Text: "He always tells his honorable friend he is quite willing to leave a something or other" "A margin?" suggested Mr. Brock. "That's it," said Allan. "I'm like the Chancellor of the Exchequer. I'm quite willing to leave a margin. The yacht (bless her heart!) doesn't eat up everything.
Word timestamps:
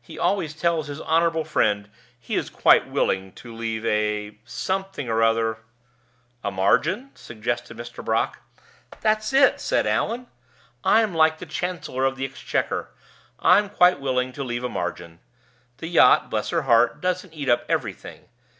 "He 0.00 0.16
always 0.16 0.54
tells 0.54 0.86
his 0.86 1.00
honorable 1.00 1.42
friend 1.42 1.90
he 2.20 2.36
is 2.36 2.50
quite 2.50 2.86
willing 2.86 3.32
to 3.32 3.52
leave 3.52 3.84
a 3.84 4.38
something 4.44 5.08
or 5.08 5.24
other" 5.24 5.58
"A 6.44 6.52
margin?" 6.52 7.10
suggested 7.16 7.76
Mr. 7.76 8.04
Brock. 8.04 8.38
"That's 9.00 9.32
it," 9.32 9.60
said 9.60 9.84
Allan. 9.84 10.28
"I'm 10.84 11.14
like 11.16 11.38
the 11.38 11.46
Chancellor 11.46 12.04
of 12.04 12.14
the 12.14 12.24
Exchequer. 12.24 12.90
I'm 13.40 13.68
quite 13.68 13.98
willing 13.98 14.32
to 14.34 14.44
leave 14.44 14.62
a 14.62 14.68
margin. 14.68 15.18
The 15.78 15.88
yacht 15.88 16.30
(bless 16.30 16.50
her 16.50 16.62
heart!) 16.62 17.00
doesn't 17.00 17.34
eat 17.34 17.48
up 17.48 17.64
everything. 17.68 18.28